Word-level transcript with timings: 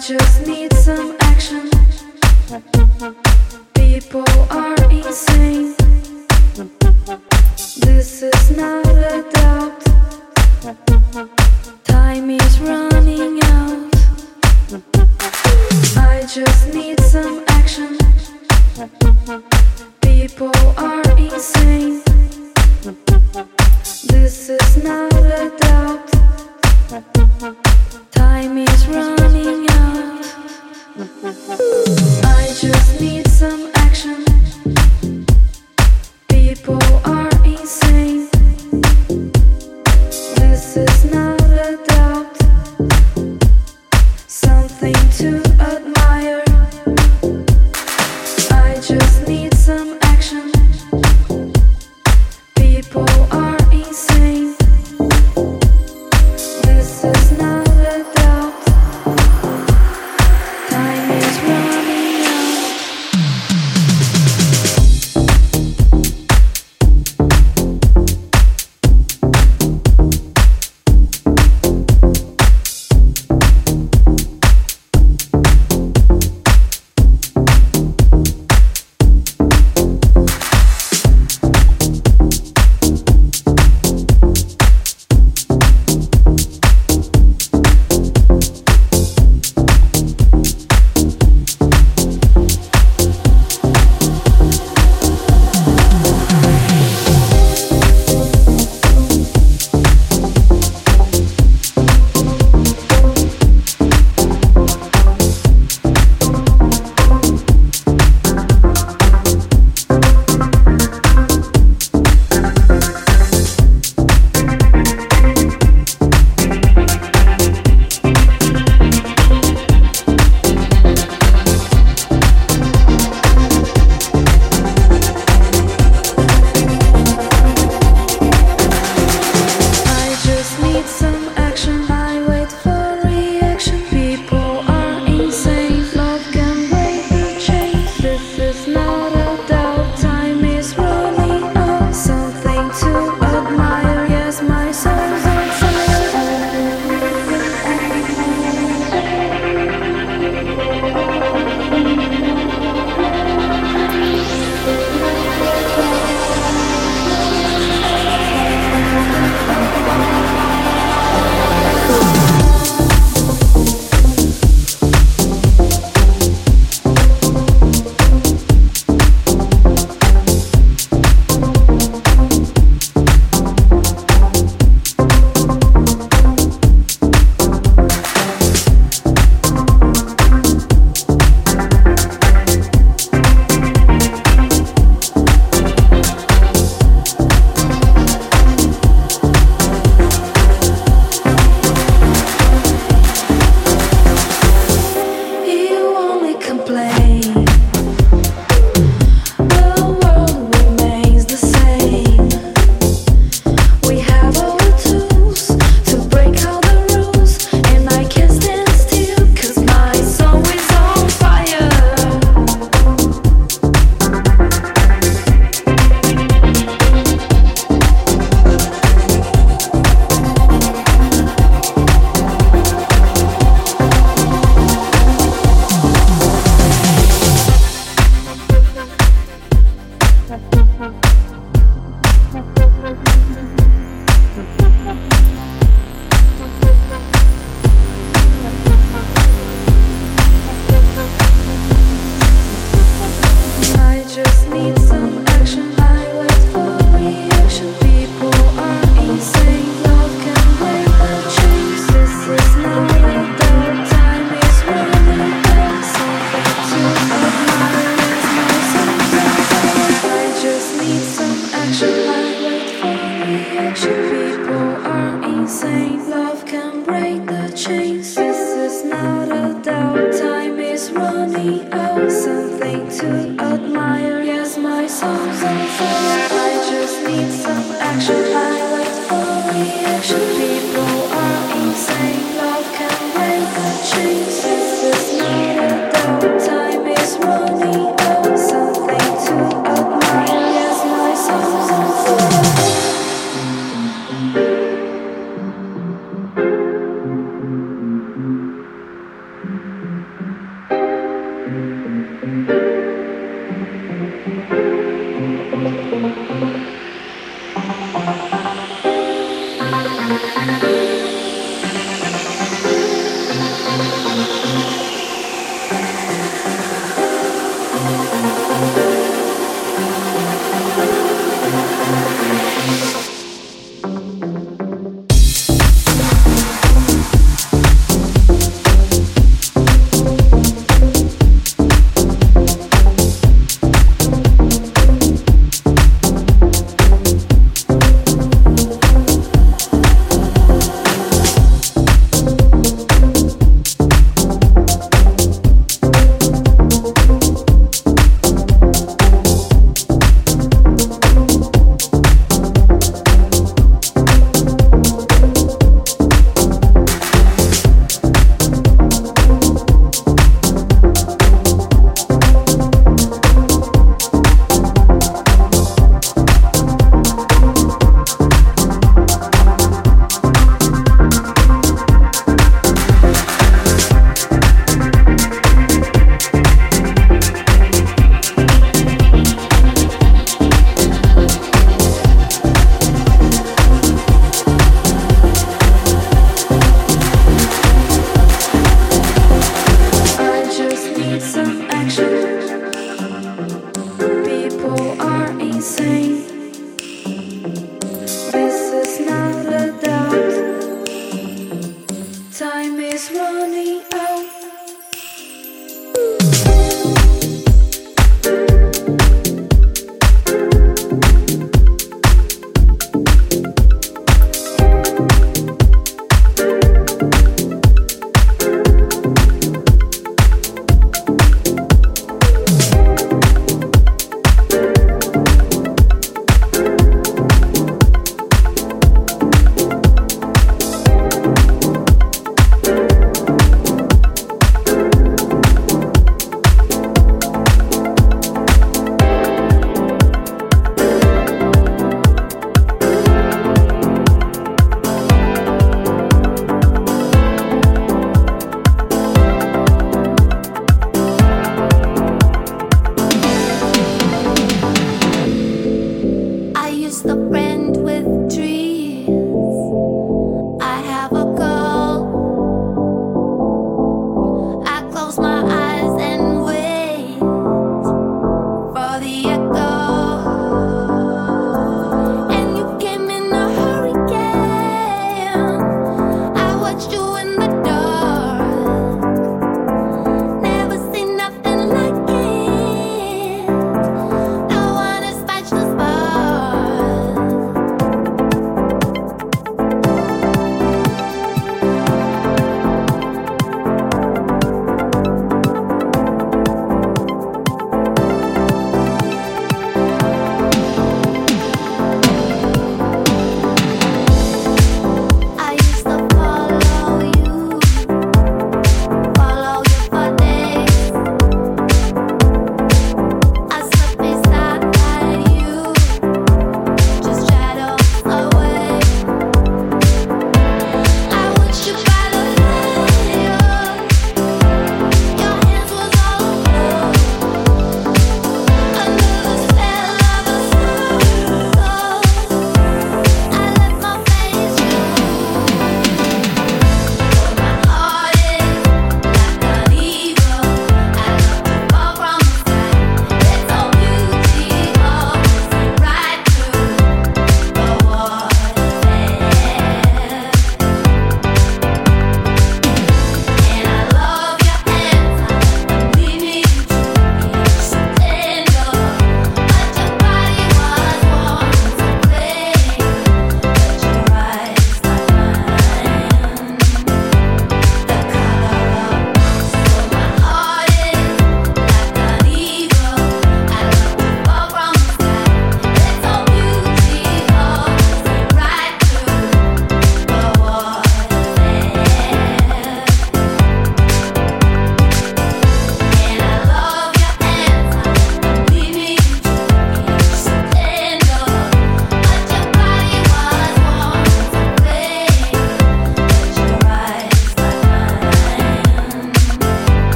just 0.00 0.46
need 0.46 0.72
some 0.74 1.16
action. 1.20 1.68
People 3.74 4.24
are 4.48 4.76
insane. 4.92 5.74
This 7.80 8.22
is 8.22 8.56
not 8.56 8.86
a 8.86 9.24
doubt. 9.32 9.84
Time 11.84 12.30
is 12.30 12.60
running 12.60 13.40
out. 13.42 13.92
I 15.96 16.24
just 16.32 16.72
need 16.72 17.00
some 17.00 17.42
action. 17.48 17.98
People 20.00 20.52
are 20.76 21.02
insane. 21.18 22.02
This 24.06 24.48
is 24.48 24.84
not 24.84 25.12
a 25.14 25.50
doubt 25.58 26.08
time 28.40 28.58
is 28.58 28.86
running 28.86 29.66
out. 29.70 30.24
I 32.24 32.54
just 32.60 33.00
need 33.00 33.26
some 33.28 33.68
action. 33.74 34.24
People 36.28 36.78
are. 37.04 37.17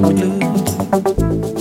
Coming 0.00 0.16
down. 0.16 1.59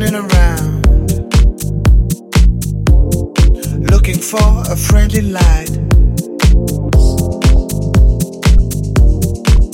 turning 0.00 0.14
around, 0.14 0.86
looking 3.90 4.18
for 4.18 4.62
a 4.70 4.76
friendly 4.76 5.20
light. 5.20 5.70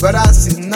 But 0.00 0.14
I 0.14 0.26
see 0.32 0.60
nothing. 0.60 0.75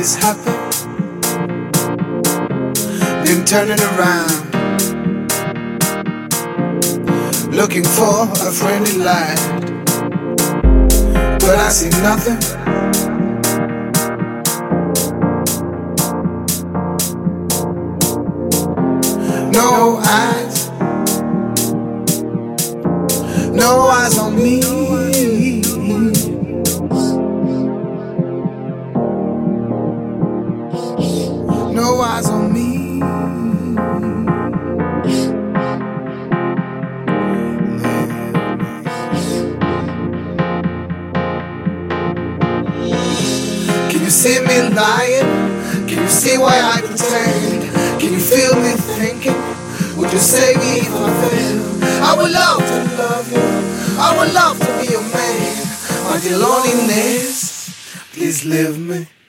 is 0.00 0.14
happy, 0.14 0.50
Been 3.22 3.44
turning 3.44 3.78
around, 3.90 4.32
looking 7.52 7.84
for 7.84 8.22
a 8.48 8.50
friendly 8.50 8.96
light. 8.96 9.38
But 11.40 11.58
I 11.58 11.68
see 11.68 11.90
nothing. 12.00 12.40
No, 19.52 20.00
I 20.02 20.49
please 58.30 58.44
leave 58.44 58.78
me. 58.78 59.19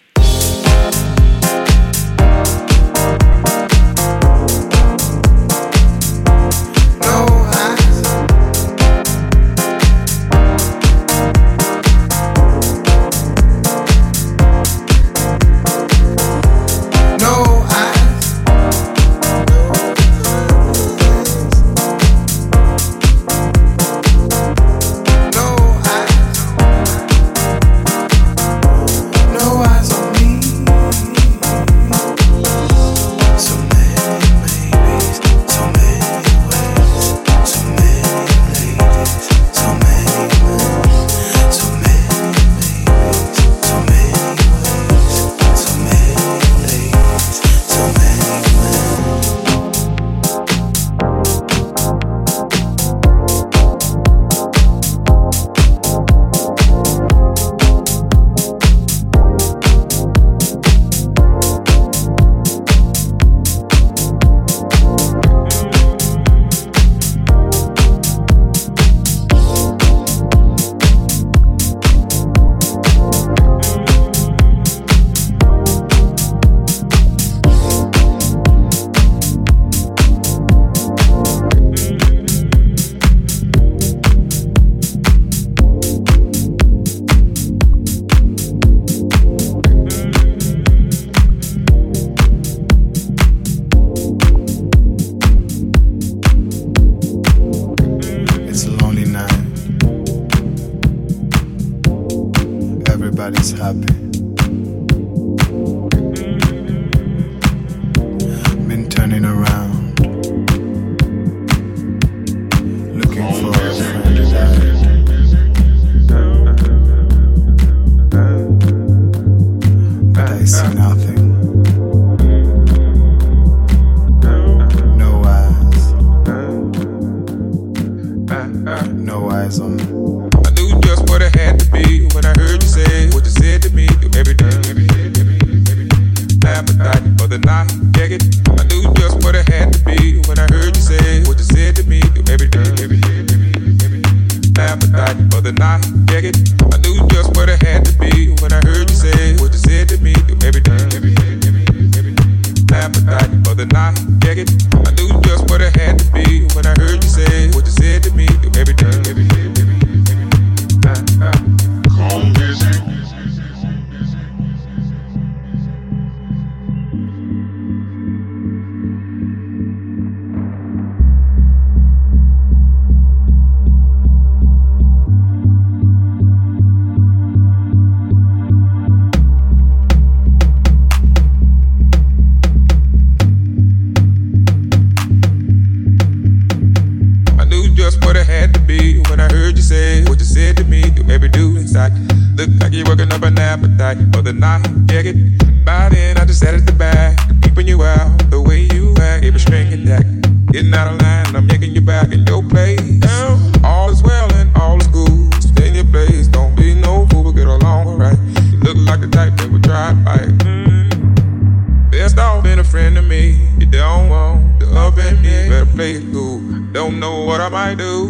Who 215.73 216.67
Don't 216.73 216.99
know 216.99 217.23
what 217.23 217.39
I 217.39 217.49
might 217.49 217.75
do. 217.75 218.09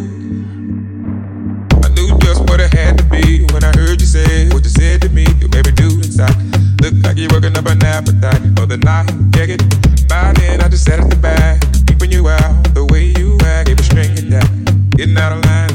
I 1.83 1.89
knew 1.93 2.17
just 2.19 2.41
what 2.49 2.59
it 2.59 2.73
had 2.73 2.97
to 2.97 3.03
be 3.05 3.45
when 3.53 3.63
I 3.63 3.71
heard 3.77 4.01
you 4.01 4.07
say 4.07 4.49
what 4.49 4.63
you 4.63 4.69
said 4.69 5.01
to 5.03 5.09
me. 5.09 5.25
You 5.39 5.47
baby 5.47 5.69
me 5.69 5.75
do 5.75 5.87
inside. 6.01 6.35
Look 6.81 6.95
like 7.03 7.17
you're 7.17 7.29
working 7.31 7.55
up 7.55 7.67
an 7.67 7.81
appetite 7.85 8.41
for 8.57 8.65
the 8.65 8.77
night. 8.77 9.11
Yeah, 9.37 9.53
it. 9.53 9.61
By 10.09 10.33
then, 10.33 10.61
I 10.61 10.67
just 10.67 10.85
sat 10.85 10.99
at 10.99 11.09
the 11.09 11.15
back, 11.15 11.61
keeping 11.85 12.11
you 12.11 12.27
out 12.29 12.73
the 12.73 12.83
way 12.83 13.13
you 13.17 13.37
act. 13.43 13.69
Keep 13.69 13.79
a 13.79 13.83
string 13.83 14.11
it 14.17 14.29
down, 14.29 14.89
getting 14.97 15.17
out 15.17 15.31
of 15.31 15.45
line. 15.45 15.70